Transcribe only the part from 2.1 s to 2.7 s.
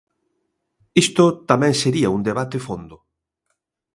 un debate